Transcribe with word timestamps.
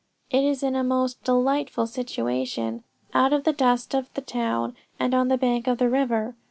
It 0.31 0.43
is 0.43 0.63
in 0.63 0.75
a 0.75 0.83
most 0.83 1.23
delightful 1.23 1.85
situation, 1.85 2.83
out 3.13 3.33
of 3.33 3.43
the 3.43 3.53
dust 3.53 3.93
of 3.93 4.11
the 4.15 4.21
town 4.21 4.75
and 4.99 5.13
on 5.13 5.27
the 5.27 5.37
bank 5.37 5.67
of 5.67 5.77
the 5.77 5.89
river.... 5.91 6.33